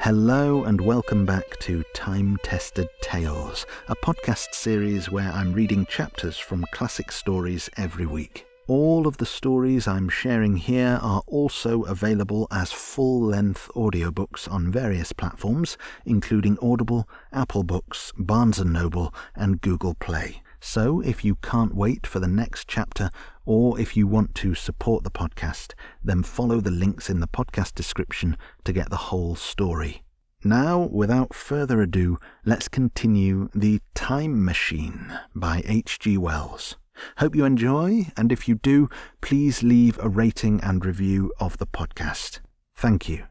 [0.00, 6.38] Hello and welcome back to Time Tested Tales, a podcast series where I'm reading chapters
[6.38, 8.46] from classic stories every week.
[8.68, 14.70] All of the stories I'm sharing here are also available as full length audiobooks on
[14.70, 15.76] various platforms,
[16.06, 20.42] including Audible, Apple Books, Barnes & Noble, and Google Play.
[20.60, 23.10] So if you can't wait for the next chapter,
[23.44, 25.72] or if you want to support the podcast,
[26.02, 30.02] then follow the links in the podcast description to get the whole story.
[30.44, 36.16] Now, without further ado, let's continue The Time Machine by H.G.
[36.18, 36.76] Wells.
[37.18, 38.88] Hope you enjoy, and if you do,
[39.20, 42.40] please leave a rating and review of the podcast.
[42.76, 43.24] Thank you.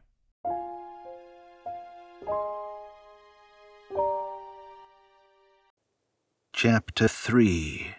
[6.60, 7.94] Chapter 3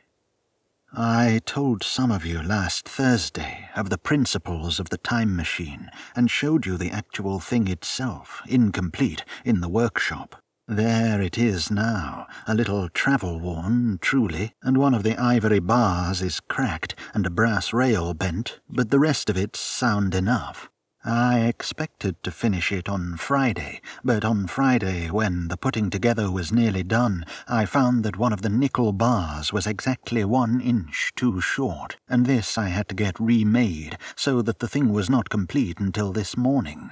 [0.91, 6.29] I told some of you last Thursday of the principles of the time machine and
[6.29, 10.35] showed you the actual thing itself, incomplete, in the workshop.
[10.67, 16.21] There it is now, a little travel worn, truly, and one of the ivory bars
[16.21, 20.69] is cracked and a brass rail bent, but the rest of it's sound enough.
[21.09, 26.51] I expected to finish it on Friday, but on Friday, when the putting together was
[26.51, 31.41] nearly done, I found that one of the nickel bars was exactly one inch too
[31.41, 35.79] short, and this I had to get remade, so that the thing was not complete
[35.79, 36.91] until this morning.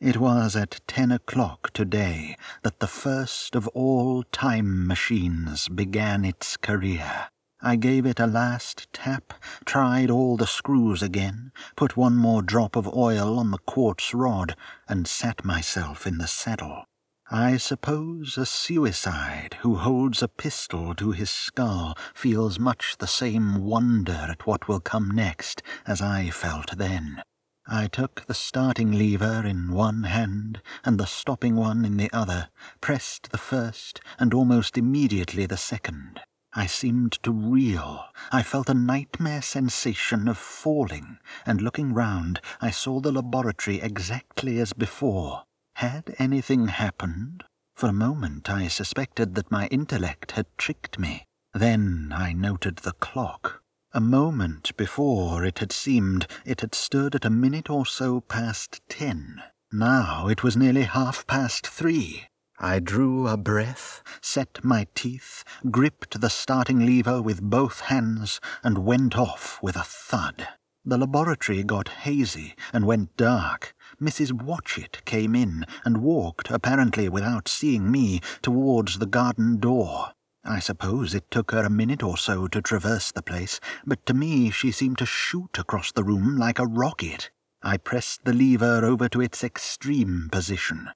[0.00, 6.56] It was at ten o'clock today that the first of all time machines began its
[6.56, 7.28] career.
[7.64, 9.32] I gave it a last tap,
[9.64, 14.56] tried all the screws again, put one more drop of oil on the quartz rod,
[14.88, 16.84] and sat myself in the saddle.
[17.30, 23.62] I suppose a suicide who holds a pistol to his skull feels much the same
[23.64, 27.22] wonder at what will come next as I felt then.
[27.66, 32.48] I took the starting lever in one hand and the stopping one in the other,
[32.80, 36.20] pressed the first and almost immediately the second.
[36.54, 38.04] I seemed to reel.
[38.30, 44.58] I felt a nightmare sensation of falling, and looking round, I saw the laboratory exactly
[44.60, 45.44] as before.
[45.76, 47.44] Had anything happened?
[47.74, 51.24] For a moment I suspected that my intellect had tricked me.
[51.54, 53.62] Then I noted the clock.
[53.94, 58.80] A moment before it had seemed it had stood at a minute or so past
[58.88, 59.42] ten.
[59.72, 62.26] Now it was nearly half past three.
[62.64, 68.86] I drew a breath, set my teeth, gripped the starting lever with both hands, and
[68.86, 70.46] went off with a thud.
[70.84, 73.74] The laboratory got hazy and went dark.
[74.00, 74.30] Mrs.
[74.30, 80.12] Watchett came in and walked, apparently without seeing me, towards the garden door.
[80.44, 84.14] I suppose it took her a minute or so to traverse the place, but to
[84.14, 87.32] me she seemed to shoot across the room like a rocket.
[87.60, 90.90] I pressed the lever over to its extreme position.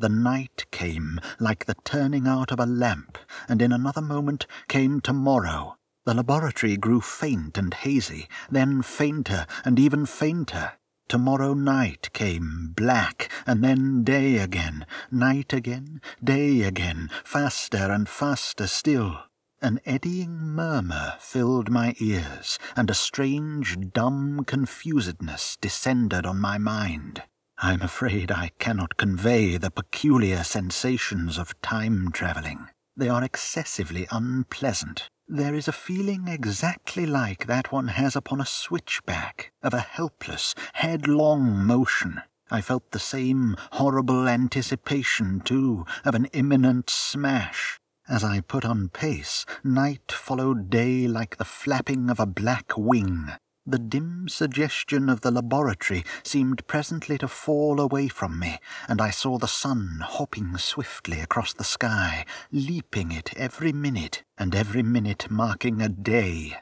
[0.00, 5.00] The night came like the turning out of a lamp, and in another moment came
[5.00, 5.76] tomorrow.
[6.04, 10.74] The laboratory grew faint and hazy, then fainter and even fainter.
[11.08, 18.68] Tomorrow night came, black, and then day again, night again, day again, faster and faster
[18.68, 19.18] still.
[19.60, 27.24] An eddying murmur filled my ears, and a strange, dumb confusedness descended on my mind.
[27.60, 32.68] I'm afraid I cannot convey the peculiar sensations of time travelling.
[32.96, 35.10] They are excessively unpleasant.
[35.26, 40.54] There is a feeling exactly like that one has upon a switchback, of a helpless,
[40.74, 42.22] headlong motion.
[42.48, 47.76] I felt the same horrible anticipation, too, of an imminent smash.
[48.08, 53.32] As I put on pace, night followed day like the flapping of a black wing.
[53.70, 59.10] The dim suggestion of the laboratory seemed presently to fall away from me, and I
[59.10, 65.30] saw the sun hopping swiftly across the sky, leaping it every minute, and every minute
[65.30, 66.56] marking a day.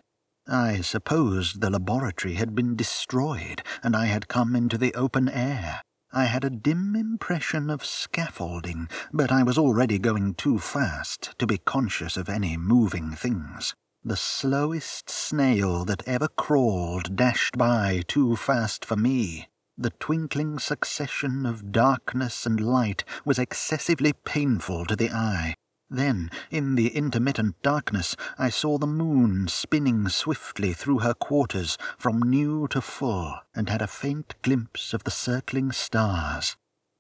[0.49, 5.83] I supposed the laboratory had been destroyed, and I had come into the open air.
[6.13, 11.47] I had a dim impression of scaffolding, but I was already going too fast to
[11.47, 13.77] be conscious of any moving things.
[14.09, 19.49] The slowest snail that ever crawled dashed by too fast for me.
[19.77, 25.57] The twinkling succession of darkness and light was excessively painful to the eye.
[25.91, 32.21] Then, in the intermittent darkness, I saw the moon spinning swiftly through her quarters from
[32.21, 36.57] new to full, and had a faint glimpse of the circling stars.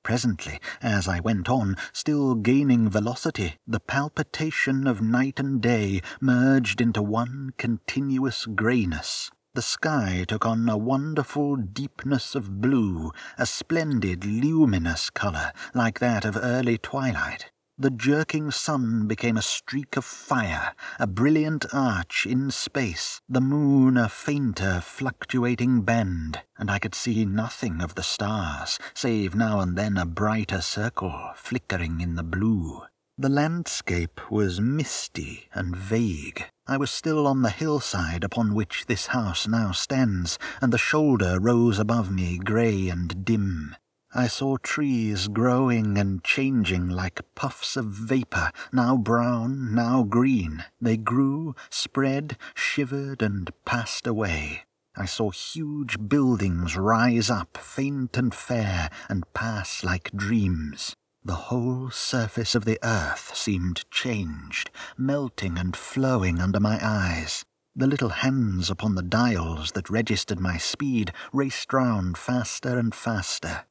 [0.06, 6.80] Presently, as I went on, still gaining velocity, the palpitation of night and day merged
[6.80, 9.32] into one continuous greyness.
[9.54, 16.24] The sky took on a wonderful deepness of blue, a splendid luminous colour like that
[16.24, 17.50] of early twilight.
[17.78, 23.98] The jerking sun became a streak of fire, a brilliant arch in space, the moon
[23.98, 29.76] a fainter, fluctuating bend, and I could see nothing of the stars, save now and
[29.76, 32.80] then a brighter circle flickering in the blue.
[33.18, 36.46] The landscape was misty and vague.
[36.66, 41.38] I was still on the hillside upon which this house now stands, and the shoulder
[41.38, 43.76] rose above me grey and dim.
[44.18, 50.64] I saw trees growing and changing like puffs of vapour, now brown, now green.
[50.80, 54.62] They grew, spread, shivered, and passed away.
[54.96, 60.96] I saw huge buildings rise up, faint and fair, and pass like dreams.
[61.22, 67.44] The whole surface of the earth seemed changed, melting and flowing under my eyes.
[67.74, 73.66] The little hands upon the dials that registered my speed raced round faster and faster.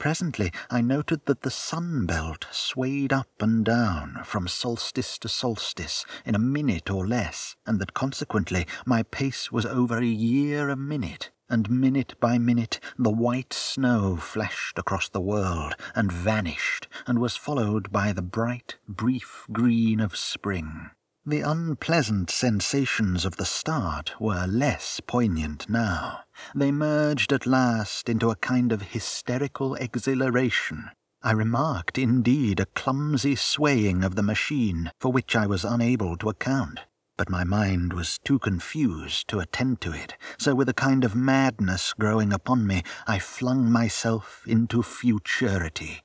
[0.00, 6.06] Presently I noted that the sun belt swayed up and down from solstice to solstice
[6.24, 10.76] in a minute or less, and that consequently my pace was over a year a
[10.76, 17.18] minute and minute by minute the white snow flashed across the world and vanished, and
[17.18, 20.92] was followed by the bright, brief green of spring.
[21.26, 26.20] The unpleasant sensations of the start were less poignant now.
[26.54, 30.90] They merged at last into a kind of hysterical exhilaration.
[31.22, 36.30] I remarked, indeed, a clumsy swaying of the machine for which I was unable to
[36.30, 36.80] account
[37.20, 41.14] but my mind was too confused to attend to it, so with a kind of
[41.14, 46.02] madness growing upon me, I flung myself into futurity.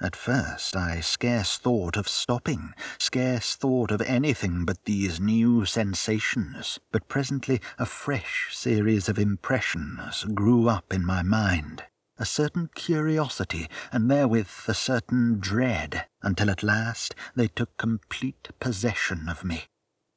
[0.00, 6.78] At first I scarce thought of stopping, scarce thought of anything but these new sensations,
[6.92, 11.84] but presently a fresh series of impressions grew up in my mind
[12.18, 19.28] a certain curiosity, and therewith a certain dread, until at last they took complete possession
[19.28, 19.64] of me.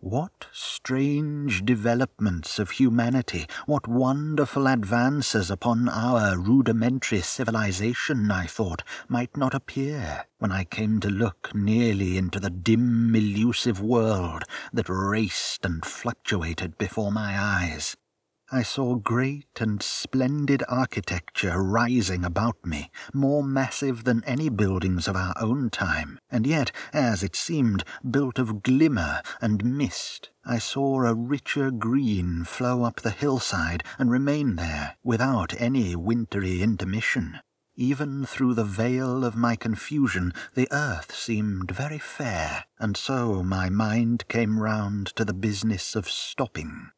[0.01, 9.35] What strange developments of humanity, what wonderful advances upon our rudimentary civilization, I thought, might
[9.35, 15.65] not appear when I came to look nearly into the dim, elusive world that raced
[15.65, 17.97] and fluctuated before my eyes.
[18.51, 25.15] I saw great and splendid architecture rising about me, more massive than any buildings of
[25.15, 30.31] our own time, and yet, as it seemed, built of glimmer and mist.
[30.43, 36.63] I saw a richer green flow up the hillside and remain there without any wintry
[36.63, 37.37] intermission.
[37.75, 43.69] Even through the veil of my confusion, the earth seemed very fair, and so my
[43.69, 46.89] mind came round to the business of stopping.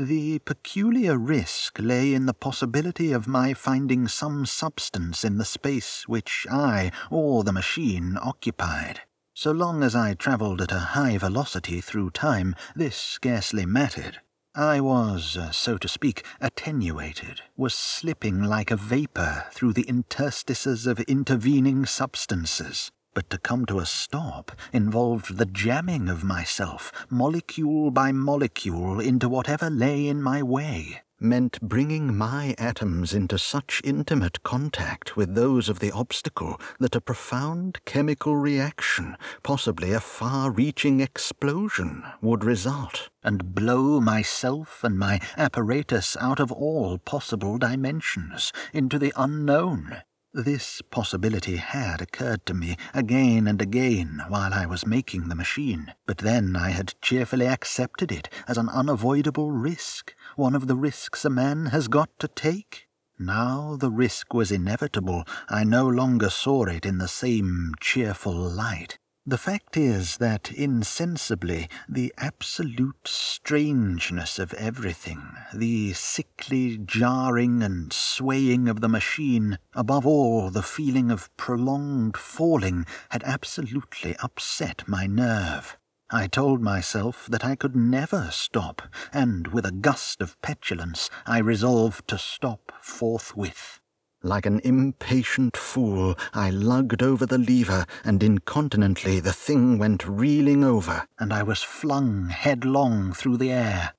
[0.00, 6.06] The peculiar risk lay in the possibility of my finding some substance in the space
[6.06, 9.00] which I or the machine occupied.
[9.34, 14.20] So long as I travelled at a high velocity through time, this scarcely mattered.
[14.54, 20.86] I was, uh, so to speak, attenuated, was slipping like a vapour through the interstices
[20.86, 27.90] of intervening substances but to come to a stop involved the jamming of myself, molecule
[27.90, 34.40] by molecule, into whatever lay in my way, meant bringing my atoms into such intimate
[34.44, 41.00] contact with those of the obstacle that a profound chemical reaction, possibly a far reaching
[41.00, 48.96] explosion, would result, and blow myself and my apparatus out of all possible dimensions into
[48.96, 50.02] the unknown
[50.44, 55.92] this possibility had occurred to me again and again while I was making the machine,
[56.06, 61.24] but then I had cheerfully accepted it as an unavoidable risk, one of the risks
[61.24, 62.86] a man has got to take.
[63.18, 65.24] Now the risk was inevitable.
[65.48, 68.98] I no longer saw it in the same cheerful light.
[69.28, 78.68] The fact is that insensibly the absolute strangeness of everything, the sickly jarring and swaying
[78.68, 85.76] of the machine, above all the feeling of prolonged falling, had absolutely upset my nerve.
[86.08, 88.80] I told myself that I could never stop,
[89.12, 93.77] and with a gust of petulance I resolved to stop forthwith.
[94.22, 100.64] Like an impatient fool, I lugged over the lever, and incontinently the thing went reeling
[100.64, 103.94] over, and I was flung headlong through the air.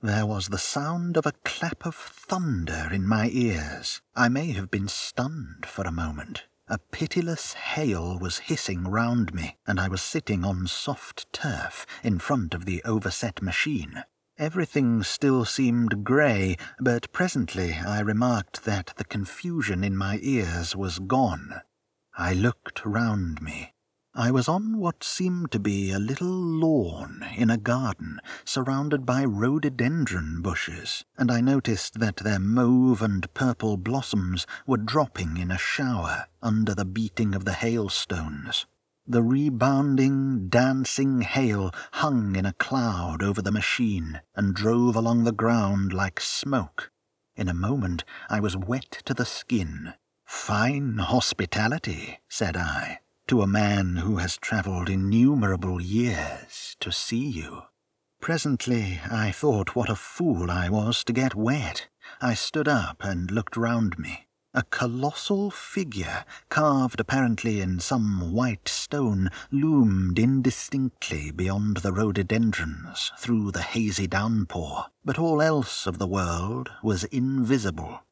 [0.00, 4.00] There was the sound of a clap of thunder in my ears.
[4.14, 6.44] I may have been stunned for a moment.
[6.68, 12.18] A pitiless hail was hissing round me, and I was sitting on soft turf in
[12.20, 14.04] front of the overset machine.
[14.36, 20.98] Everything still seemed grey, but presently I remarked that the confusion in my ears was
[20.98, 21.60] gone.
[22.18, 23.74] I looked round me.
[24.12, 29.24] I was on what seemed to be a little lawn in a garden surrounded by
[29.24, 35.58] rhododendron bushes, and I noticed that their mauve and purple blossoms were dropping in a
[35.58, 38.66] shower under the beating of the hailstones.
[39.06, 45.32] The rebounding, dancing hail hung in a cloud over the machine and drove along the
[45.32, 46.90] ground like smoke.
[47.36, 49.94] In a moment I was wet to the skin.
[50.24, 57.62] Fine hospitality, said I to a man who has travelled innumerable years to see you.
[58.20, 61.88] Presently I thought what a fool I was to get wet.
[62.20, 64.26] I stood up and looked round me.
[64.56, 73.50] A colossal figure, carved apparently in some white stone, loomed indistinctly beyond the rhododendrons through
[73.50, 78.04] the hazy downpour, but all else of the world was invisible.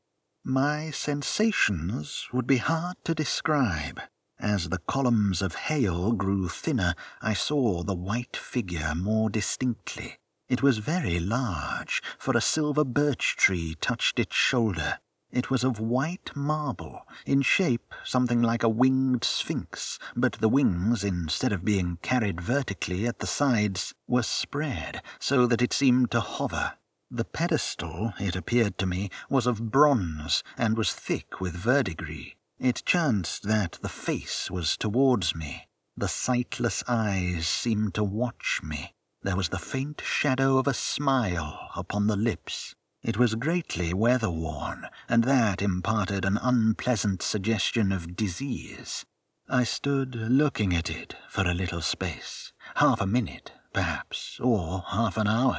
[0.44, 4.00] My sensations would be hard to describe.
[4.40, 10.18] As the columns of hail grew thinner, I saw the white figure more distinctly.
[10.48, 14.98] It was very large, for a silver birch tree touched its shoulder.
[15.32, 21.02] It was of white marble, in shape something like a winged sphinx, but the wings,
[21.02, 26.20] instead of being carried vertically at the sides, were spread so that it seemed to
[26.20, 26.74] hover.
[27.10, 32.34] The pedestal, it appeared to me, was of bronze and was thick with verdigris.
[32.58, 35.66] It chanced that the face was towards me.
[35.96, 38.94] The sightless eyes seemed to watch me.
[39.22, 42.74] There was the faint shadow of a smile upon the lips.
[43.02, 49.04] It was greatly weather-worn, and that imparted an unpleasant suggestion of disease.
[49.48, 55.16] I stood looking at it for a little space, half a minute, perhaps, or half
[55.16, 55.58] an hour.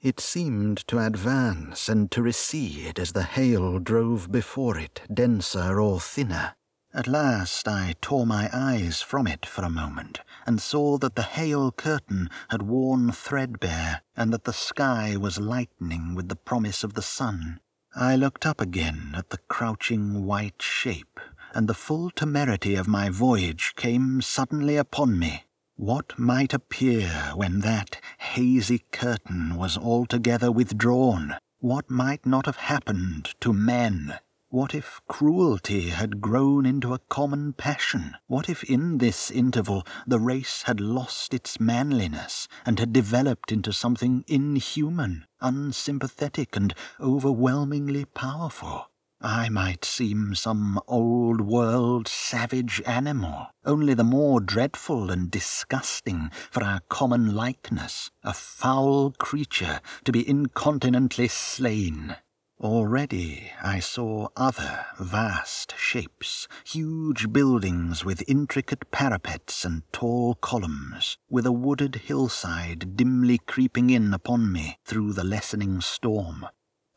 [0.00, 6.00] It seemed to advance and to recede as the hail drove before it, denser or
[6.00, 6.54] thinner.
[6.98, 11.22] At last I tore my eyes from it for a moment, and saw that the
[11.22, 16.94] hail curtain had worn threadbare, and that the sky was lightening with the promise of
[16.94, 17.60] the sun.
[17.94, 21.20] I looked up again at the crouching white shape,
[21.54, 25.44] and the full temerity of my voyage came suddenly upon me.
[25.76, 31.36] What might appear when that hazy curtain was altogether withdrawn?
[31.60, 34.18] What might not have happened to men?
[34.50, 38.16] What if cruelty had grown into a common passion?
[38.28, 43.74] What if in this interval the race had lost its manliness and had developed into
[43.74, 48.90] something inhuman, unsympathetic, and overwhelmingly powerful?
[49.20, 56.64] I might seem some old world savage animal, only the more dreadful and disgusting for
[56.64, 62.16] our common likeness, a foul creature to be incontinently slain.
[62.60, 71.46] Already I saw other vast shapes, huge buildings with intricate parapets and tall columns, with
[71.46, 76.48] a wooded hillside dimly creeping in upon me through the lessening storm.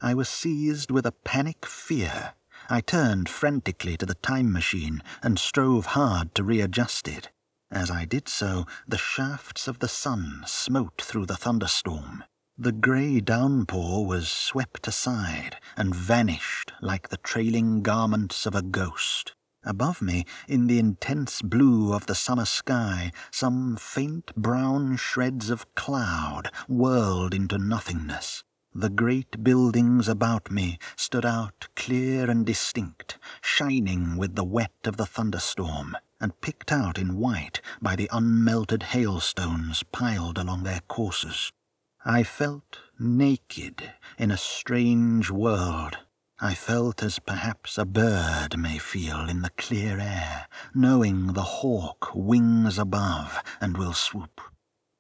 [0.02, 2.34] I was seized with a panic fear.
[2.68, 7.30] I turned frantically to the time machine and strove hard to readjust it.
[7.70, 12.24] As I did so, the shafts of the sun smote through the thunderstorm.
[12.58, 19.34] The grey downpour was swept aside and vanished like the trailing garments of a ghost.
[19.64, 25.74] Above me, in the intense blue of the summer sky, some faint brown shreds of
[25.76, 28.44] cloud whirled into nothingness.
[28.76, 34.98] The great buildings about me stood out clear and distinct, shining with the wet of
[34.98, 41.52] the thunderstorm, and picked out in white by the unmelted hailstones piled along their courses.
[42.06, 45.98] I felt naked in a strange world.
[46.40, 52.12] I felt as perhaps a bird may feel in the clear air, knowing the hawk
[52.16, 54.42] wings above and will swoop.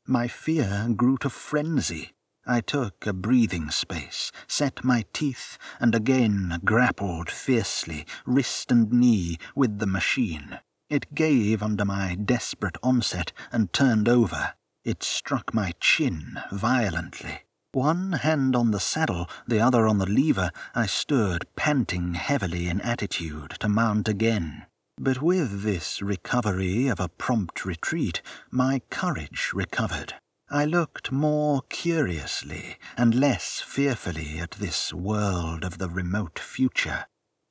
[0.05, 2.11] My fear grew to frenzy
[2.45, 9.37] I took a breathing space, set my teeth, and again grappled fiercely, wrist and knee,
[9.55, 10.59] with the machine.
[10.89, 14.53] It gave under my desperate onset and turned over.
[14.83, 17.41] It struck my chin violently.
[17.71, 22.81] One hand on the saddle, the other on the lever, I stood panting heavily in
[22.81, 24.65] attitude to mount again.
[24.97, 30.15] But with this recovery of a prompt retreat, my courage recovered.
[30.49, 37.05] I looked more curiously and less fearfully at this world of the remote future.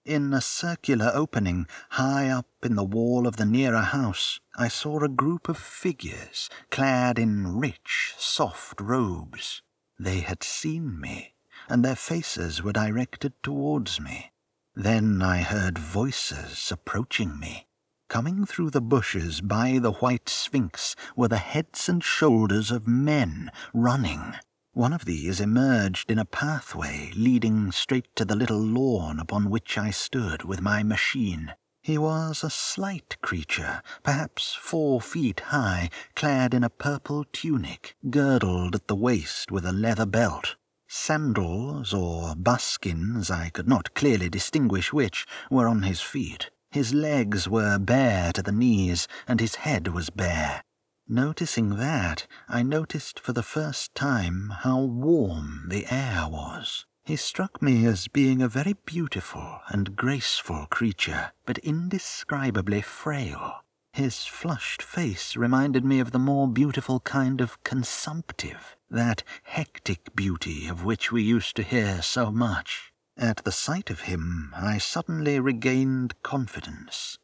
[0.06, 5.00] In a circular opening high up in the wall of the nearer house, I saw
[5.00, 9.62] a group of figures clad in rich, soft robes.
[9.98, 11.34] They had seen me,
[11.68, 14.32] and their faces were directed towards me.
[14.74, 17.66] Then I heard voices approaching me.
[18.08, 23.52] Coming through the bushes by the white sphinx were the heads and shoulders of men
[23.74, 24.34] running.
[24.80, 29.76] One of these emerged in a pathway leading straight to the little lawn upon which
[29.76, 31.52] I stood with my machine.
[31.82, 38.74] He was a slight creature, perhaps four feet high, clad in a purple tunic, girdled
[38.74, 40.56] at the waist with a leather belt.
[40.88, 46.48] Sandals or buskins, I could not clearly distinguish which, were on his feet.
[46.70, 50.62] His legs were bare to the knees, and his head was bare.
[51.12, 56.86] Noticing that, I noticed for the first time how warm the air was.
[57.04, 63.64] He struck me as being a very beautiful and graceful creature, but indescribably frail.
[63.92, 70.68] His flushed face reminded me of the more beautiful kind of consumptive, that hectic beauty
[70.68, 72.92] of which we used to hear so much.
[73.16, 77.18] At the sight of him, I suddenly regained confidence.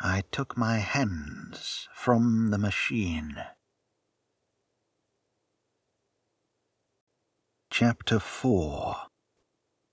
[0.00, 3.36] I took my hands from the machine.
[7.70, 8.96] Chapter 4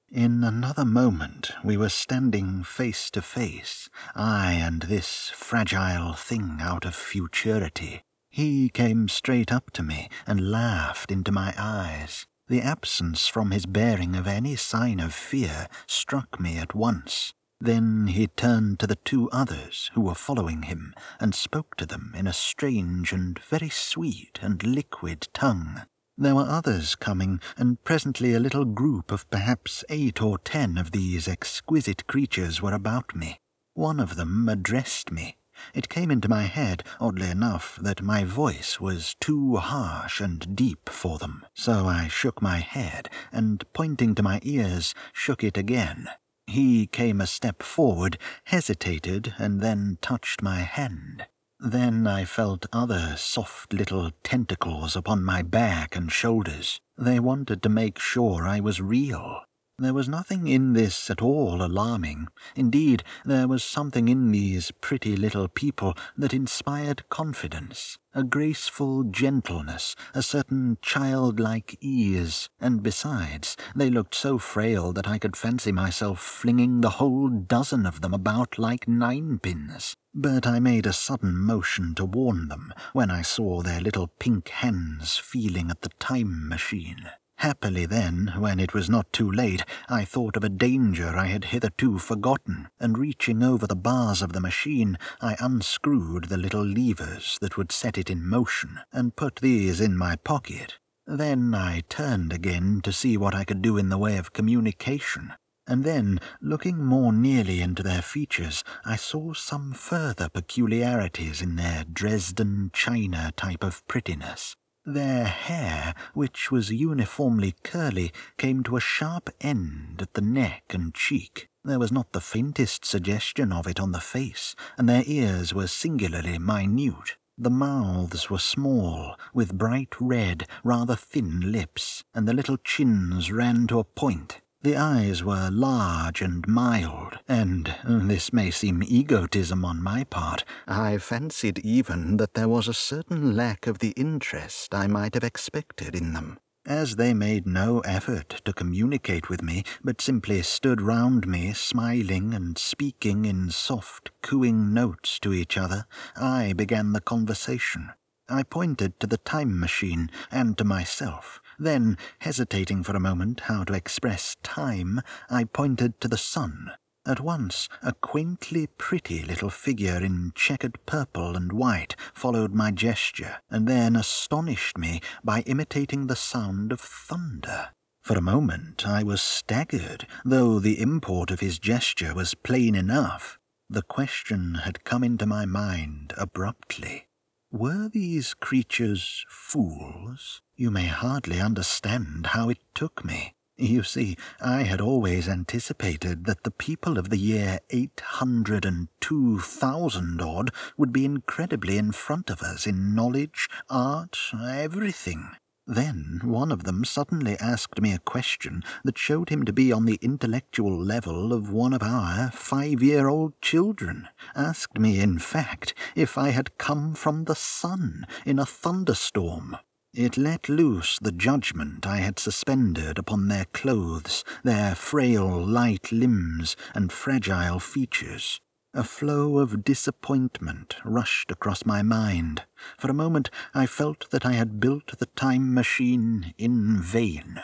[0.09, 6.85] In another moment we were standing face to face, I and this fragile thing out
[6.85, 8.03] of futurity.
[8.29, 12.25] He came straight up to me and laughed into my eyes.
[12.47, 17.33] The absence from his bearing of any sign of fear struck me at once.
[17.63, 22.11] Then he turned to the two others who were following him and spoke to them
[22.17, 25.83] in a strange and very sweet and liquid tongue.
[26.17, 30.89] There were others coming, and presently a little group of perhaps eight or ten of
[30.89, 33.37] these exquisite creatures were about me.
[33.75, 35.37] One of them addressed me.
[35.75, 40.89] It came into my head, oddly enough, that my voice was too harsh and deep
[40.89, 46.07] for them, so I shook my head, and pointing to my ears, shook it again.
[46.51, 51.25] He came a step forward, hesitated, and then touched my hand.
[51.61, 56.81] Then I felt other soft little tentacles upon my back and shoulders.
[56.97, 59.43] They wanted to make sure I was real.
[59.81, 62.27] There was nothing in this at all alarming.
[62.55, 69.95] Indeed, there was something in these pretty little people that inspired confidence, a graceful gentleness,
[70.13, 76.21] a certain childlike ease, and besides, they looked so frail that I could fancy myself
[76.21, 79.95] flinging the whole dozen of them about like ninepins.
[80.13, 84.49] But I made a sudden motion to warn them when I saw their little pink
[84.49, 87.09] hands feeling at the time machine.
[87.41, 91.45] Happily then, when it was not too late, I thought of a danger I had
[91.45, 97.39] hitherto forgotten, and reaching over the bars of the machine, I unscrewed the little levers
[97.41, 100.77] that would set it in motion, and put these in my pocket.
[101.07, 105.33] Then I turned again to see what I could do in the way of communication,
[105.65, 111.85] and then, looking more nearly into their features, I saw some further peculiarities in their
[111.91, 114.55] Dresden china type of prettiness.
[114.85, 120.93] Their hair, which was uniformly curly, came to a sharp end at the neck and
[120.93, 121.49] cheek.
[121.63, 125.67] There was not the faintest suggestion of it on the face, and their ears were
[125.67, 127.15] singularly minute.
[127.37, 133.67] The mouths were small, with bright red, rather thin lips, and the little chins ran
[133.67, 134.41] to a point.
[134.63, 140.43] The eyes were large and mild, and this may seem egotism on my part.
[140.67, 145.23] I fancied even that there was a certain lack of the interest I might have
[145.23, 146.37] expected in them.
[146.63, 152.35] As they made no effort to communicate with me, but simply stood round me, smiling
[152.35, 157.93] and speaking in soft, cooing notes to each other, I began the conversation.
[158.29, 161.40] I pointed to the time machine and to myself.
[161.61, 166.71] Then, hesitating for a moment how to express time, I pointed to the sun.
[167.05, 173.37] At once, a quaintly pretty little figure in checkered purple and white followed my gesture,
[173.51, 177.69] and then astonished me by imitating the sound of thunder.
[178.01, 183.37] For a moment I was staggered, though the import of his gesture was plain enough.
[183.69, 187.05] The question had come into my mind abruptly.
[187.51, 190.41] Were these creatures fools?
[190.55, 193.33] You may hardly understand how it took me.
[193.57, 198.87] You see, I had always anticipated that the people of the year eight hundred and
[199.01, 205.31] two thousand odd would be incredibly in front of us in knowledge, art, everything.
[205.71, 209.85] Then one of them suddenly asked me a question that showed him to be on
[209.85, 214.09] the intellectual level of one of our five year old children.
[214.35, 219.55] Asked me, in fact, if I had come from the sun in a thunderstorm.
[219.93, 226.57] It let loose the judgment I had suspended upon their clothes, their frail, light limbs,
[226.75, 228.41] and fragile features.
[228.73, 232.43] A flow of disappointment rushed across my mind.
[232.77, 237.41] For a moment I felt that I had built the time machine in vain.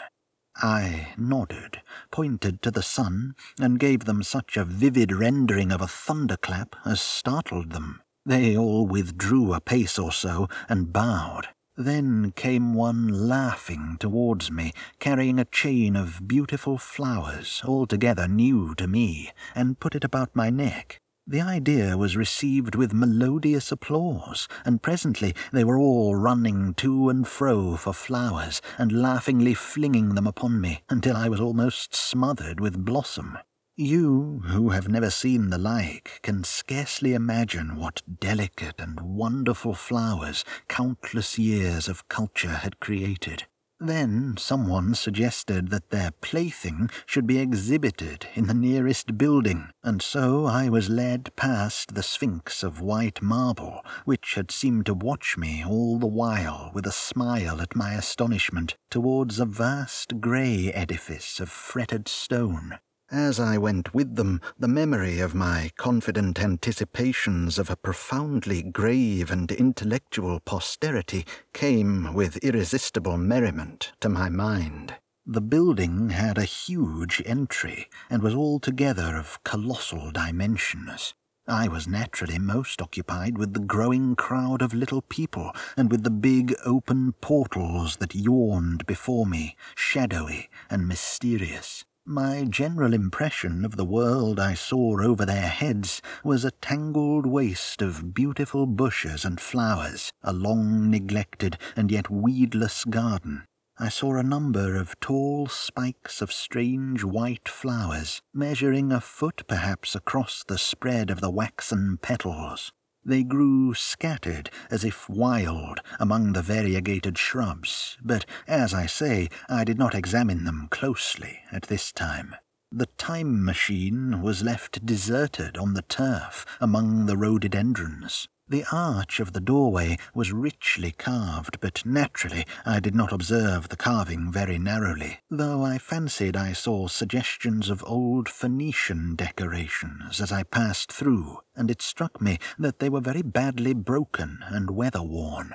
[0.55, 5.87] I nodded, pointed to the sun, and gave them such a vivid rendering of a
[5.87, 8.01] thunderclap as startled them.
[8.25, 11.49] They all withdrew a pace or so and bowed.
[11.75, 18.87] Then came one laughing towards me, carrying a chain of beautiful flowers, altogether new to
[18.87, 21.01] me, and put it about my neck.
[21.29, 27.27] The idea was received with melodious applause, and presently they were all running to and
[27.27, 32.85] fro for flowers, and laughingly flinging them upon me, until I was almost smothered with
[32.85, 33.37] blossom.
[33.75, 40.45] You, who have never seen the like, can scarcely imagine what delicate and wonderful flowers
[40.69, 43.47] countless years of culture had created.
[43.79, 50.45] Then someone suggested that their plaything should be exhibited in the nearest building, and so
[50.47, 55.63] I was led past the Sphinx of white marble, which had seemed to watch me
[55.63, 61.49] all the while with a smile at my astonishment, towards a vast grey edifice of
[61.49, 62.79] fretted stone,
[63.11, 69.31] as I went with them, the memory of my confident anticipations of a profoundly grave
[69.31, 74.95] and intellectual posterity came with irresistible merriment to my mind.
[75.25, 81.13] The building had a huge entry and was altogether of colossal dimensions.
[81.47, 86.09] I was naturally most occupied with the growing crowd of little people and with the
[86.09, 91.85] big open portals that yawned before me, shadowy and mysterious.
[92.09, 97.81] My general impression of the world I saw over their heads was a tangled waste
[97.81, 103.43] of beautiful bushes and flowers, a long neglected and yet weedless garden.
[103.77, 109.93] I saw a number of tall spikes of strange white flowers, measuring a foot perhaps
[109.93, 112.71] across the spread of the waxen petals.
[113.07, 119.63] They grew scattered, as if wild, among the variegated shrubs, but, as I say, I
[119.63, 122.35] did not examine them closely at this time.
[122.69, 128.27] The time machine was left deserted on the turf among the rhododendrons.
[128.49, 133.75] The arch of the doorway was richly carved, but naturally I did not observe the
[133.75, 140.43] carving very narrowly, though I fancied I saw suggestions of old Phoenician decorations as I
[140.43, 145.53] passed through, and it struck me that they were very badly broken and weather-worn.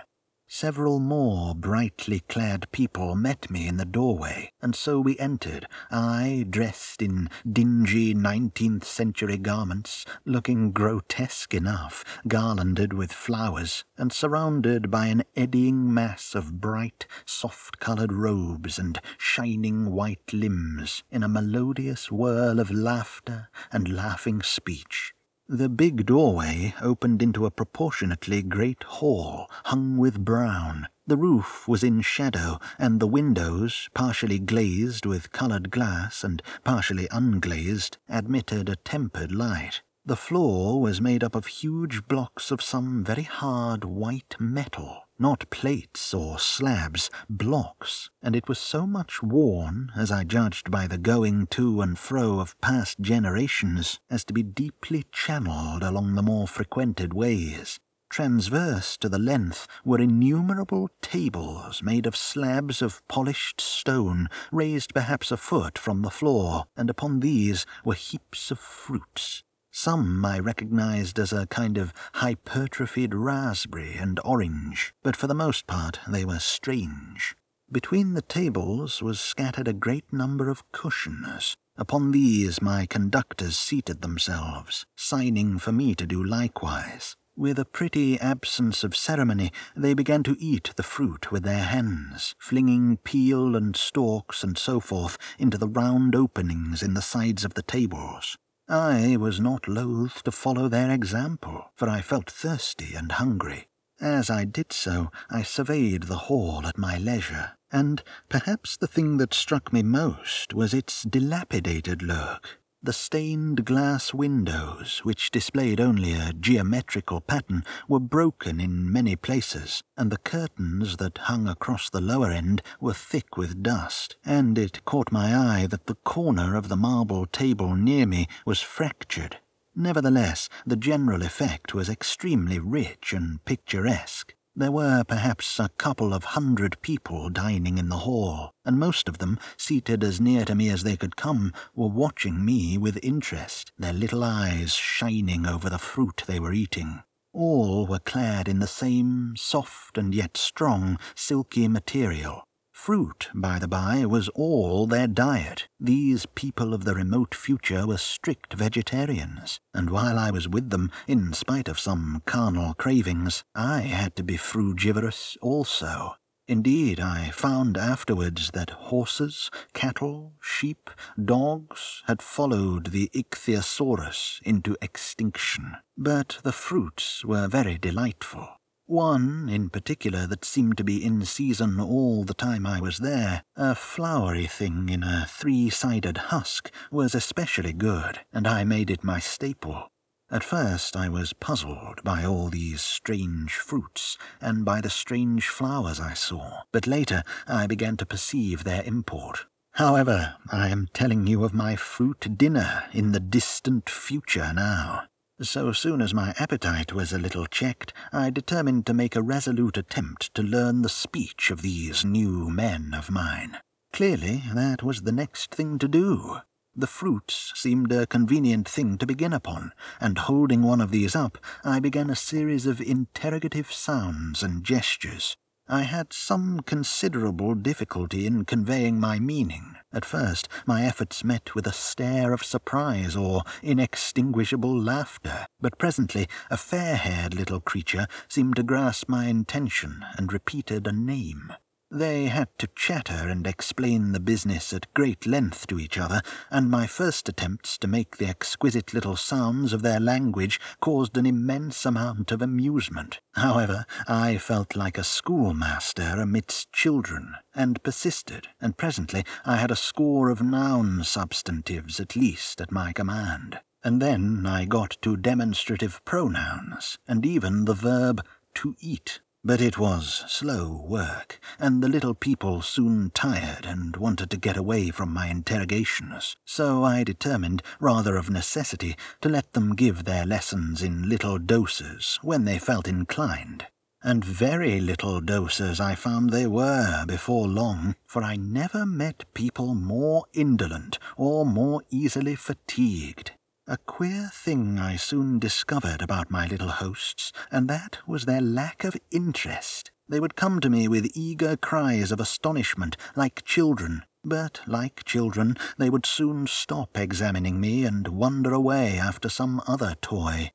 [0.55, 6.45] Several more brightly clad people met me in the doorway, and so we entered, I
[6.49, 15.07] dressed in dingy nineteenth century garments, looking grotesque enough, garlanded with flowers, and surrounded by
[15.07, 22.13] an eddying mass of bright, soft coloured robes and shining white limbs, in a melodious
[22.13, 25.15] whirl of laughter and laughing speech.
[25.49, 30.87] The big doorway opened into a proportionately great hall hung with brown.
[31.07, 37.09] The roof was in shadow, and the windows, partially glazed with coloured glass and partially
[37.11, 39.83] unglazed, admitted a tempered light.
[40.07, 45.49] The floor was made up of huge blocks of some very hard white metal not
[45.51, 50.99] plates or slabs, blocks, and it was so much worn, as I judged by the
[50.99, 56.49] going to and fro of past generations, as to be deeply channeled along the more
[56.49, 57.79] frequented ways.
[58.11, 65.31] Transverse to the length were innumerable tables made of slabs of polished stone, raised perhaps
[65.31, 69.45] a foot from the floor, and upon these were heaps of fruits.
[69.75, 75.67] Some I recognized as a kind of hypertrophied raspberry and orange, but for the most
[75.67, 77.35] part they were strange.
[77.71, 81.57] Between the tables was scattered a great number of cushions.
[81.79, 87.17] Upon these my conductors seated themselves, signing for me to do likewise.
[87.35, 92.35] With a pretty absence of ceremony, they began to eat the fruit with their hands,
[92.39, 97.55] flinging peel and stalks and so forth into the round openings in the sides of
[97.55, 98.37] the tables.
[98.73, 103.69] I was not loath to follow their example, for I felt thirsty and hungry.
[104.01, 109.19] As I did so, I surveyed the hall at my leisure, and perhaps the thing
[109.19, 112.62] that struck me most was its dilapidated look.
[112.85, 119.85] The stained glass windows, which displayed only a geometrical pattern, were broken in many places,
[119.97, 124.85] and the curtains that hung across the lower end were thick with dust, and it
[124.85, 129.37] caught my eye that the corner of the marble table near me was fractured.
[129.77, 134.35] Nevertheless, the general effect was extremely rich and picturesque.
[134.55, 139.17] There were perhaps a couple of hundred people dining in the hall, and most of
[139.17, 143.73] them, seated as near to me as they could come, were watching me with interest,
[143.79, 147.03] their little eyes shining over the fruit they were eating.
[147.33, 152.45] All were clad in the same soft and yet strong, silky material,
[152.83, 155.69] Fruit, by the by, was all their diet.
[155.79, 160.91] These people of the remote future were strict vegetarians, and while I was with them,
[161.07, 166.17] in spite of some carnal cravings, I had to be frugivorous also.
[166.49, 170.91] Indeed, I found afterwards that horses, cattle, sheep,
[171.25, 175.77] dogs had followed the ichthyosaurus into extinction.
[175.97, 178.49] But the fruits were very delightful.
[178.87, 183.43] One, in particular, that seemed to be in season all the time I was there,
[183.57, 189.05] a flowery thing in a three sided husk, was especially good, and I made it
[189.05, 189.89] my staple.
[190.31, 196.01] At first I was puzzled by all these strange fruits, and by the strange flowers
[196.01, 199.47] I saw, but later I began to perceive their import.
[199.73, 205.05] However, I am telling you of my fruit dinner in the distant future now.
[205.41, 209.77] So soon as my appetite was a little checked, I determined to make a resolute
[209.77, 213.59] attempt to learn the speech of these new men of mine.
[213.93, 216.39] Clearly, that was the next thing to do.
[216.75, 221.39] The fruits seemed a convenient thing to begin upon, and holding one of these up,
[221.65, 225.37] I began a series of interrogative sounds and gestures.
[225.73, 229.77] I had some considerable difficulty in conveying my meaning.
[229.91, 236.29] At first, my efforts met with a stare of surprise or inextinguishable laughter, but presently
[236.51, 241.55] a fair-haired little creature seemed to grasp my intention and repeated a name.
[241.95, 246.71] They had to chatter and explain the business at great length to each other, and
[246.71, 251.85] my first attempts to make the exquisite little sounds of their language caused an immense
[251.85, 253.21] amount of amusement.
[253.33, 259.77] However, I felt like a schoolmaster amidst children, and persisted, and presently I had a
[259.77, 263.61] score of noun substantives at least at my command.
[263.85, 268.25] And then I got to demonstrative pronouns, and even the verb
[268.55, 269.21] to eat.
[269.45, 274.57] But it was slow work, and the little people soon tired and wanted to get
[274.57, 280.25] away from my interrogations, so I determined, rather of necessity, to let them give their
[280.25, 283.67] lessons in little doses when they felt inclined.
[284.05, 289.75] And very little doses I found they were before long, for I never met people
[289.75, 293.33] more indolent or more easily fatigued.
[293.69, 298.83] A queer thing I soon discovered about my little hosts, and that was their lack
[298.83, 299.93] of interest.
[300.09, 305.57] They would come to me with eager cries of astonishment, like children, but like children,
[305.79, 310.51] they would soon stop examining me and wander away after some other toy.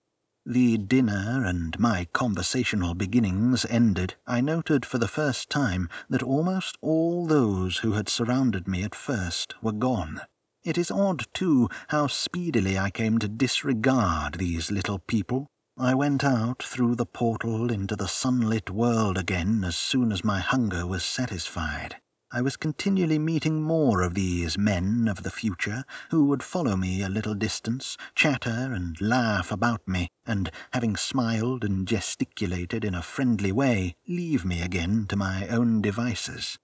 [0.46, 6.78] The dinner and my conversational beginnings ended, I noted for the first time that almost
[6.82, 10.24] all those who had surrounded me at first were gone.
[10.68, 15.48] It is odd, too, how speedily I came to disregard these little people.
[15.78, 20.42] I went out through the portal into the sunlit world again as soon as my
[20.42, 21.96] hunger was satisfied.
[22.34, 27.02] I was continually meeting more of these men of the future, who would follow me
[27.02, 33.02] a little distance, chatter and laugh about me, and, having smiled and gesticulated in a
[33.02, 36.60] friendly way, leave me again to my own devices.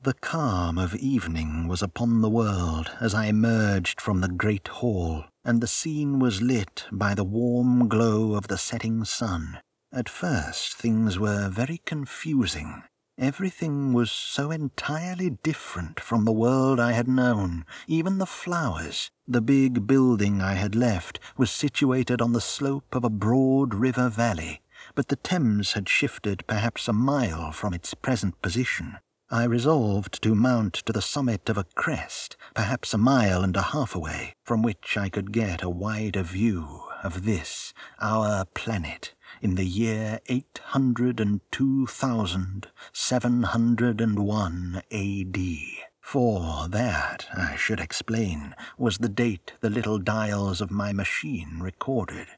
[0.00, 5.24] The calm of evening was upon the world as I emerged from the great hall,
[5.44, 9.58] and the scene was lit by the warm glow of the setting sun.
[9.92, 12.84] At first things were very confusing.
[13.18, 19.10] Everything was so entirely different from the world I had known, even the flowers.
[19.26, 24.08] The big building I had left was situated on the slope of a broad river
[24.08, 24.60] valley,
[24.94, 28.98] but the Thames had shifted perhaps a mile from its present position.
[29.30, 33.62] I resolved to mount to the summit of a crest, perhaps a mile and a
[33.62, 39.54] half away, from which I could get a wider view of this, our planet, in
[39.54, 45.78] the year eight hundred and two thousand seven hundred and one A.D.
[46.00, 52.28] For that, I should explain, was the date the little dials of my machine recorded.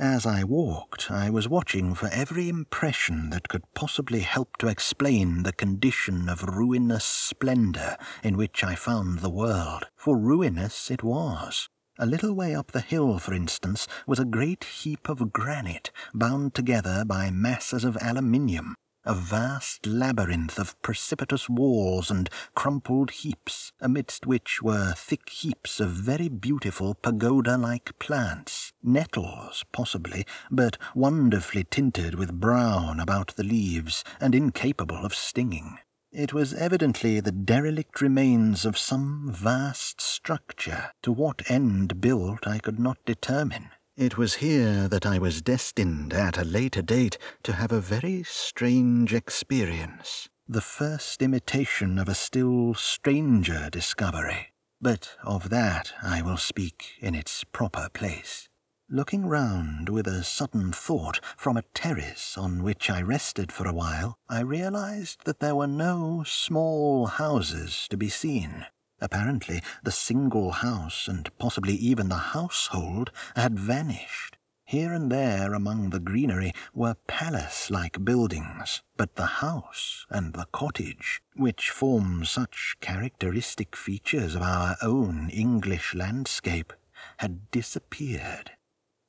[0.00, 5.42] As I walked, I was watching for every impression that could possibly help to explain
[5.42, 11.68] the condition of ruinous splendour in which I found the world, for ruinous it was.
[11.98, 16.54] A little way up the hill, for instance, was a great heap of granite, bound
[16.54, 18.76] together by masses of aluminium.
[19.08, 25.88] A vast labyrinth of precipitous walls and crumpled heaps, amidst which were thick heaps of
[25.88, 34.34] very beautiful pagoda-like plants, nettles possibly, but wonderfully tinted with brown about the leaves and
[34.34, 35.78] incapable of stinging.
[36.12, 42.58] It was evidently the derelict remains of some vast structure, to what end built I
[42.58, 43.70] could not determine.
[43.98, 48.22] It was here that I was destined at a later date to have a very
[48.22, 54.52] strange experience, the first imitation of a still stranger discovery.
[54.80, 58.48] But of that I will speak in its proper place.
[58.88, 63.74] Looking round with a sudden thought from a terrace on which I rested for a
[63.74, 68.64] while, I realized that there were no small houses to be seen.
[69.00, 74.36] Apparently, the single house, and possibly even the household, had vanished.
[74.64, 80.46] Here and there among the greenery were palace like buildings, but the house and the
[80.52, 86.74] cottage, which form such characteristic features of our own English landscape,
[87.16, 88.50] had disappeared.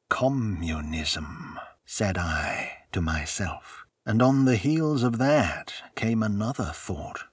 [0.07, 7.25] Communism, said I to myself, and on the heels of that came another thought.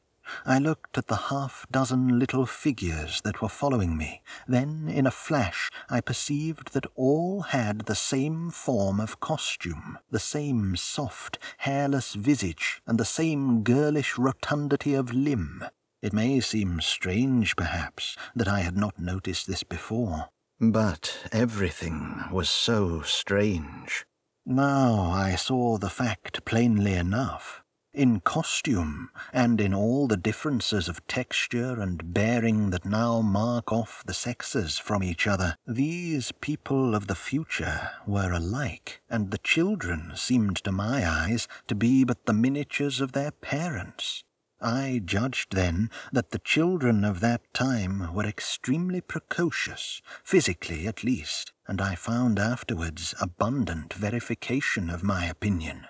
[0.45, 4.23] I looked at the half dozen little figures that were following me.
[4.47, 10.19] Then, in a flash, I perceived that all had the same form of costume, the
[10.19, 15.65] same soft, hairless visage, and the same girlish rotundity of limb.
[16.03, 20.29] It may seem strange, perhaps, that I had not noticed this before.
[20.61, 24.07] But everything was so strange.
[24.45, 27.63] Now I saw the fact plainly enough
[27.97, 34.05] in costume, and in all the differences of texture and bearing that now mark off
[34.07, 40.13] the sexes from each other, these people of the future were alike, and the children
[40.15, 44.23] seemed to my eyes to be but the miniatures of their parents.
[44.61, 51.53] I judged then that the children of that time were extremely precocious, physically at least,
[51.67, 55.87] and I found afterwards abundant verification of my opinion.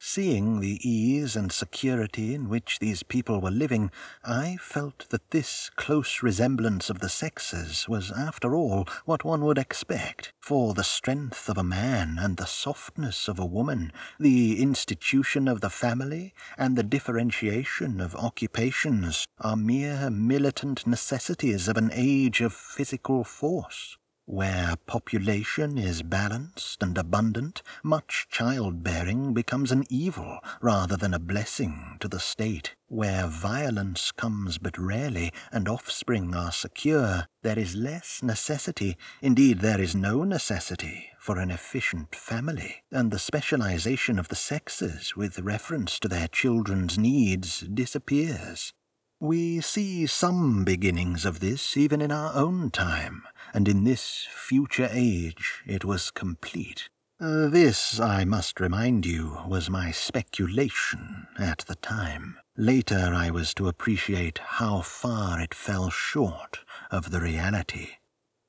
[0.00, 3.90] Seeing the ease and security in which these people were living,
[4.24, 9.58] I felt that this close resemblance of the sexes was, after all, what one would
[9.58, 15.48] expect, for the strength of a man and the softness of a woman, the institution
[15.48, 22.40] of the family, and the differentiation of occupations are mere militant necessities of an age
[22.40, 23.97] of physical force.
[24.30, 31.96] Where population is balanced and abundant, much childbearing becomes an evil rather than a blessing
[32.00, 32.74] to the state.
[32.88, 39.80] Where violence comes but rarely and offspring are secure, there is less necessity, indeed there
[39.80, 45.98] is no necessity, for an efficient family, and the specialization of the sexes with reference
[46.00, 48.74] to their children's needs disappears.
[49.20, 54.88] We see some beginnings of this even in our own time, and in this future
[54.92, 56.88] age it was complete.
[57.20, 62.38] Uh, this, I must remind you, was my speculation at the time.
[62.56, 66.60] Later I was to appreciate how far it fell short
[66.92, 67.88] of the reality.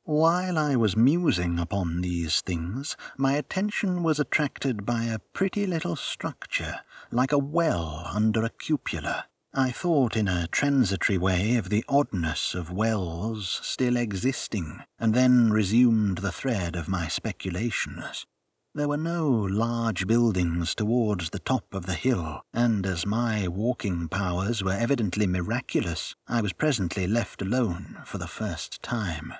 [0.04, 5.96] While I was musing upon these things, my attention was attracted by a pretty little
[5.96, 11.84] structure, like a well under a cupola, I thought in a transitory way of the
[11.90, 18.28] oddness of wells still existing, and then resumed the thread of my speculations.
[18.76, 24.08] There were no large buildings towards the top of the hill, and as my walking
[24.08, 29.34] powers were evidently miraculous, I was presently left alone for the first time.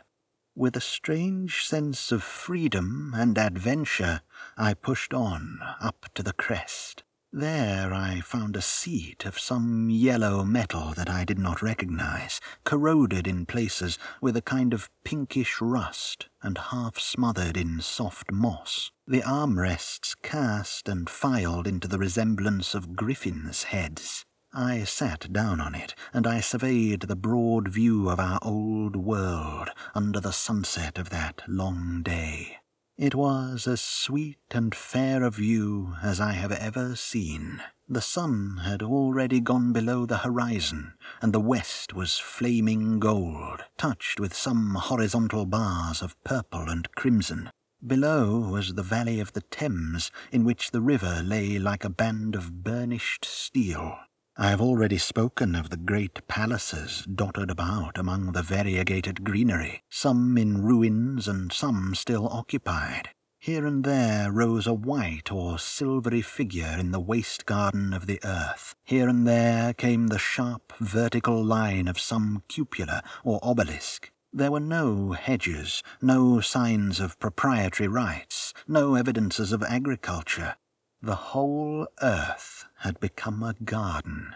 [0.56, 4.22] With a strange sense of freedom and adventure,
[4.58, 7.04] I pushed on up to the crest.
[7.32, 13.28] There I found a seat of some yellow metal that I did not recognize, corroded
[13.28, 18.92] in places with a kind of pinkish rust and half smothered in soft moss.
[19.06, 24.26] The armrests cast and filed into the resemblance of griffins' heads.
[24.52, 29.70] I sat down on it, and I surveyed the broad view of our old world
[29.94, 32.59] under the sunset of that long day.
[33.00, 37.64] It was as sweet and fair a view as I have ever seen.
[37.88, 44.20] The sun had already gone below the horizon, and the west was flaming gold, touched
[44.20, 47.52] with some horizontal bars of purple and crimson.
[47.88, 52.36] Below was the valley of the Thames, in which the river lay like a band
[52.36, 53.98] of burnished steel.
[54.42, 60.38] I have already spoken of the great palaces dotted about among the variegated greenery, some
[60.38, 63.10] in ruins and some still occupied.
[63.38, 68.22] Here and there rose a white or silvery figure in the waste garden of the
[68.24, 68.76] earth.
[68.86, 74.10] Here and there came the sharp vertical line of some cupola or obelisk.
[74.32, 80.56] There were no hedges, no signs of proprietary rights, no evidences of agriculture.
[81.02, 84.36] The whole earth had become a garden.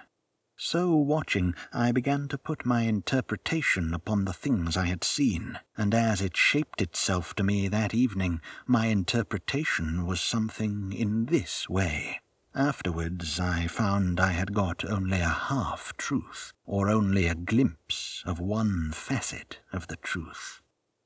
[0.55, 5.93] So watching, I began to put my interpretation upon the things I had seen, and
[5.93, 12.21] as it shaped itself to me that evening, my interpretation was something in this way.
[12.55, 18.39] Afterwards, I found I had got only a half truth, or only a glimpse of
[18.39, 20.61] one facet of the truth.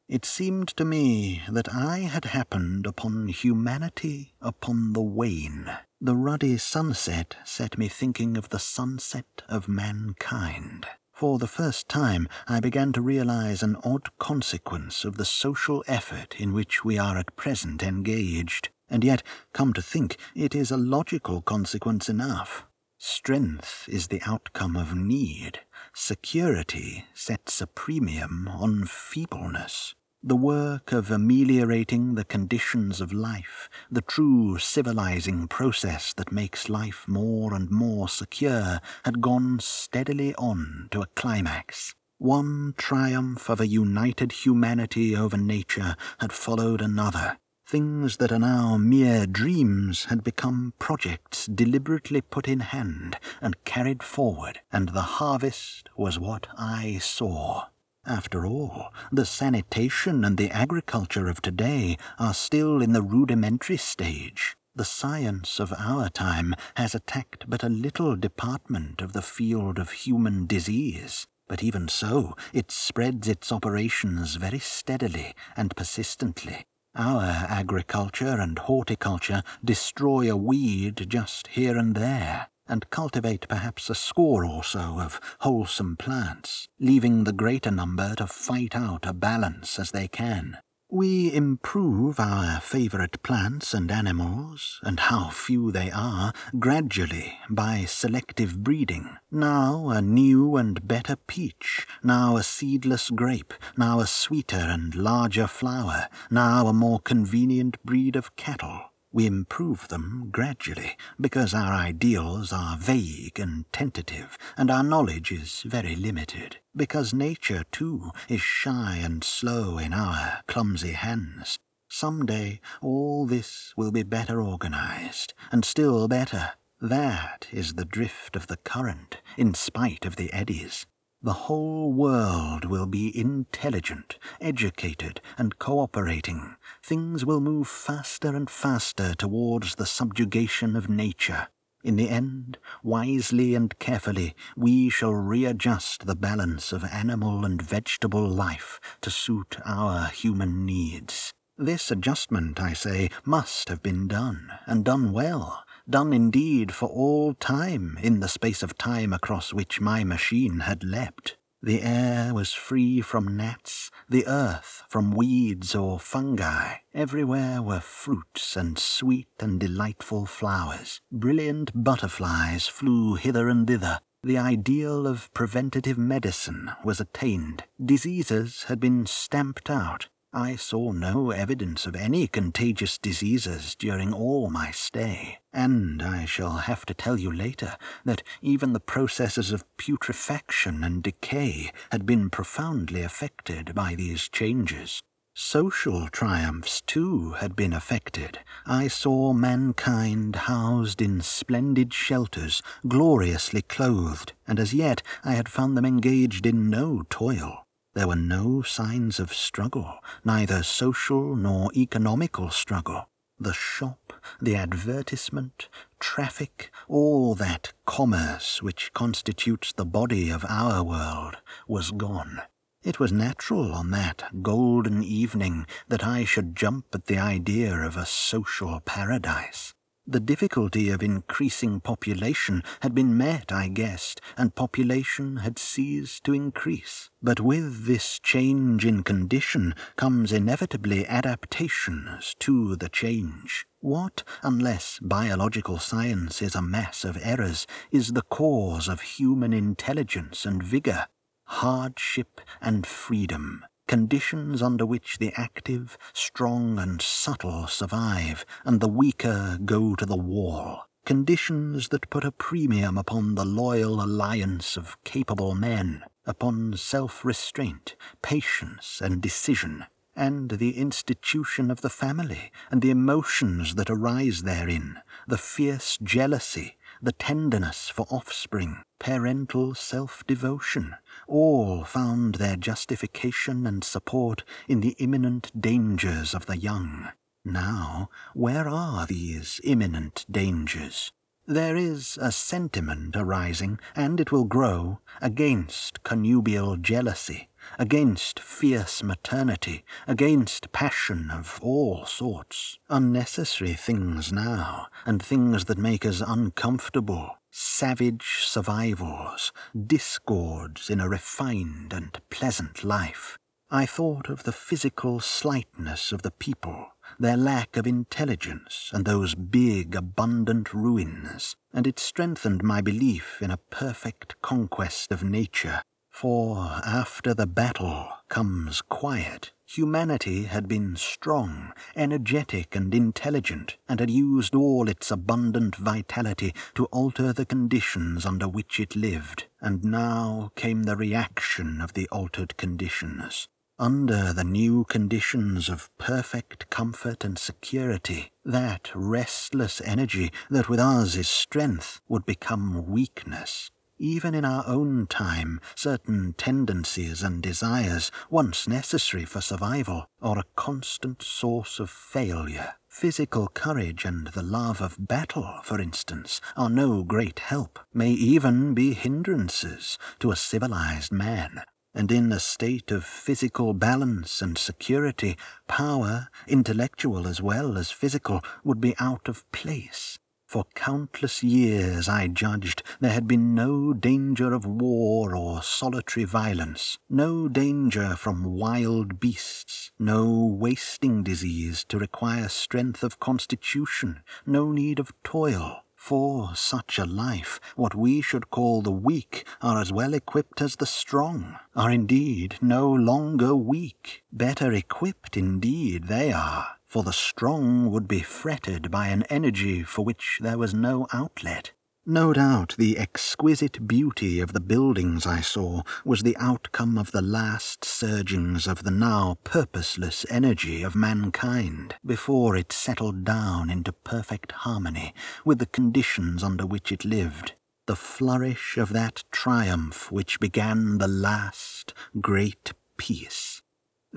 [0.10, 5.70] It seemed to me that I had happened upon humanity upon the wane.
[6.00, 10.86] The ruddy sunset set me thinking of the sunset of mankind.
[11.12, 16.40] For the first time, I began to realize an odd consequence of the social effort
[16.40, 18.70] in which we are at present engaged.
[18.88, 19.24] And yet,
[19.54, 22.68] come to think, it is a logical consequence enough.
[23.00, 25.62] Strength is the outcome of need.
[25.96, 29.96] Security sets a premium on feebleness.
[30.24, 37.06] The work of ameliorating the conditions of life, the true civilizing process that makes life
[37.08, 41.94] more and more secure, had gone steadily on to a climax.
[42.18, 47.38] One triumph of a united humanity over nature had followed another.
[47.68, 54.02] Things that are now mere dreams had become projects deliberately put in hand and carried
[54.02, 57.68] forward, and the harvest was what I saw.
[58.08, 64.56] After all, the sanitation and the agriculture of today are still in the rudimentary stage.
[64.74, 69.92] The science of our time has attacked but a little department of the field of
[69.92, 71.28] human disease.
[71.50, 76.66] But even so, it spreads its operations very steadily and persistently.
[76.96, 83.96] Our agriculture and horticulture destroy a weed just here and there and cultivate perhaps a
[83.96, 89.80] score or so of wholesome plants, leaving the greater number to fight out a balance
[89.80, 90.58] as they can.
[90.90, 98.64] We improve our favourite plants and animals, and how few they are, gradually by selective
[98.64, 99.18] breeding.
[99.30, 105.48] Now a new and better peach, now a seedless grape, now a sweeter and larger
[105.48, 108.94] flower, now a more convenient breed of cattle.
[109.18, 115.64] We improve them gradually, because our ideals are vague and tentative, and our knowledge is
[115.66, 121.58] very limited, because nature, too, is shy and slow in our clumsy hands.
[121.90, 126.52] Some day all this will be better organized, and still better.
[126.80, 130.86] That is the drift of the current, in spite of the eddies.
[131.24, 136.56] The whole world will be intelligent, educated, and cooperating.
[136.84, 141.48] Things will move faster and faster towards the subjugation of nature.
[141.84, 148.28] In the end, wisely and carefully, we shall readjust the balance of animal and vegetable
[148.28, 151.34] life to suit our human needs.
[151.58, 157.34] This adjustment, I say, must have been done, and done well done indeed for all
[157.34, 161.38] time in the space of time across which my machine had leapt.
[161.62, 166.76] The air was free from gnats, the earth from weeds or fungi.
[166.94, 171.02] Everywhere were fruits and sweet and delightful flowers.
[171.12, 174.00] Brilliant butterflies flew hither and thither.
[174.24, 177.64] The ideal of preventative medicine was attained.
[177.84, 180.10] Diseases had been stamped out.
[180.40, 186.58] I saw no evidence of any contagious diseases during all my stay, and I shall
[186.58, 187.76] have to tell you later
[188.06, 195.02] that even the processes of putrefaction and decay had been profoundly affected by these changes.
[195.34, 198.38] Social triumphs, too, had been affected.
[198.68, 205.76] I saw mankind housed in splendid shelters, gloriously clothed, and as yet I had found
[205.76, 207.67] them engaged in no toil.
[207.98, 209.92] There were no signs of struggle,
[210.24, 213.10] neither social nor economical struggle.
[213.40, 215.68] The shop, the advertisement,
[216.00, 221.38] traffic, all that commerce which constitutes the body of our world,
[221.68, 222.44] was gone.
[222.84, 227.98] It was natural on that golden evening that I should jump at the idea of
[227.98, 229.74] a social paradise.
[230.10, 236.34] The difficulty of increasing population had been met, I guessed, and population had ceased to
[236.34, 237.10] increase.
[237.22, 243.68] But with this change in condition comes inevitably adaptations to the change.
[243.82, 250.46] What, unless biological science is a mass of errors, is the cause of human intelligence
[250.46, 251.08] and vigour?
[251.48, 253.66] Hardship and freedom.
[253.88, 260.18] Conditions under which the active, strong, and subtle survive, and the weaker go to the
[260.18, 267.24] wall, conditions that put a premium upon the loyal alliance of capable men, upon self
[267.24, 269.86] restraint, patience, and decision,
[270.16, 276.76] and the institution of the family, and the emotions that arise therein, the fierce jealousy,
[277.02, 280.96] the tenderness for offspring, parental self devotion,
[281.28, 287.10] all found their justification and support in the imminent dangers of the young.
[287.46, 291.12] Now, where are these imminent dangers?
[291.50, 297.48] There is a sentiment arising, and it will grow, against connubial jealousy,
[297.80, 302.80] against fierce maternity, against passion of all sorts.
[302.90, 307.38] Unnecessary things now, and things that make us uncomfortable.
[307.60, 313.40] Savage survivals, discords in a refined and pleasant life.
[313.72, 316.90] I thought of the physical slightness of the people,
[317.20, 323.50] their lack of intelligence, and those big, abundant ruins, and it strengthened my belief in
[323.50, 325.82] a perfect conquest of nature
[326.12, 329.52] for after the battle comes quiet.
[329.66, 336.86] Humanity had been strong, energetic, and intelligent, and had used all its abundant vitality to
[336.86, 339.46] alter the conditions under which it lived.
[339.60, 343.50] And now came the reaction of the altered conditions.
[343.80, 351.16] Under the new conditions of perfect comfort and security, that restless energy that with us
[351.16, 353.70] is strength would become weakness.
[354.00, 360.46] Even in our own time, certain tendencies and desires, once necessary for survival, are a
[360.56, 362.76] constant source of failure.
[362.88, 368.76] Physical courage and the love of battle, for instance, are no great help, may even
[368.76, 371.64] be hindrances to a civilized man.
[371.96, 375.38] And in a state of physical balance and security,
[375.68, 380.20] power, intellectual as well as physical, would be out of place.
[380.48, 386.98] For countless years, I judged, there had been no danger of war or solitary violence,
[387.10, 395.00] no danger from wild beasts, no wasting disease to require strength of constitution, no need
[395.00, 395.84] of toil.
[395.98, 400.78] For such a life, what we should call the weak are as well equipped as
[400.78, 407.92] the strong, are indeed no longer weak, better equipped indeed they are for the strong
[407.92, 411.72] would be fretted by an energy for which there was no outlet.
[412.08, 417.22] No doubt the exquisite beauty of the buildings I saw was the outcome of the
[417.22, 424.52] last surgings of the now purposeless energy of mankind before it settled down into perfect
[424.54, 425.14] harmony
[425.46, 427.54] with the conditions under which it lived.
[427.86, 433.62] The flourish of that triumph which began the last great peace.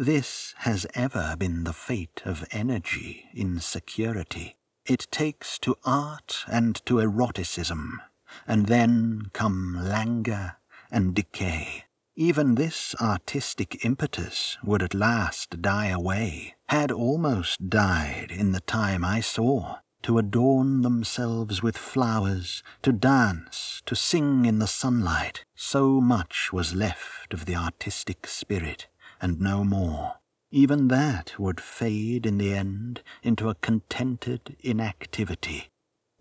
[0.01, 4.57] This has ever been the fate of energy in security.
[4.87, 8.01] It takes to art and to eroticism,
[8.47, 10.57] and then come languor
[10.91, 11.85] and decay.
[12.17, 19.05] Even this artistic impetus would at last die away, had almost died in the time
[19.05, 25.45] I saw, to adorn themselves with flowers, to dance, to sing in the sunlight.
[25.55, 28.87] So much was left of the artistic spirit
[29.21, 30.15] and no more.
[30.51, 35.71] Even that would fade in the end into a contented inactivity.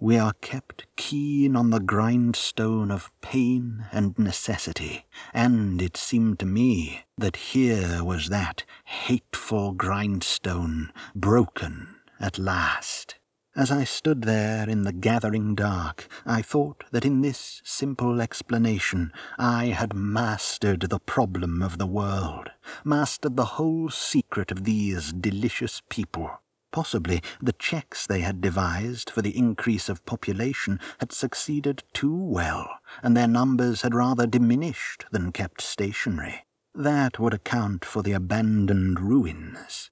[0.02, 6.46] We are kept keen on the grindstone of pain and necessity, and it seemed to
[6.46, 13.19] me that here was that hateful grindstone broken at last.
[13.56, 19.12] As I stood there in the gathering dark, I thought that in this simple explanation
[19.40, 22.52] I had mastered the problem of the world,
[22.86, 26.30] mastered the whole secret of these delicious people.
[26.72, 32.70] Possibly the checks they had devised for the increase of population had succeeded too well,
[33.02, 36.46] and their numbers had rather diminished than kept stationary.
[36.76, 39.90] That would account for the abandoned ruins.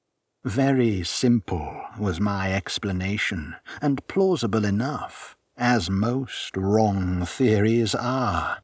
[0.47, 8.59] Very simple was my explanation, and plausible enough, as most wrong theories are.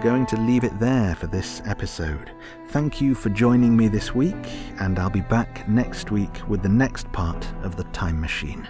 [0.00, 2.30] Going to leave it there for this episode.
[2.68, 4.34] Thank you for joining me this week,
[4.78, 8.66] and I'll be back next week with the next part of The Time Machine.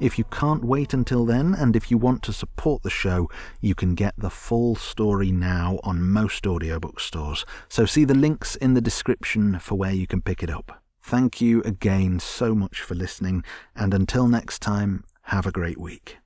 [0.00, 3.30] If you can't wait until then, and if you want to support the show,
[3.60, 7.44] you can get the full story now on most audiobook stores.
[7.68, 10.82] So see the links in the description for where you can pick it up.
[11.02, 13.44] Thank you again so much for listening,
[13.76, 16.21] and until next time, have a great week.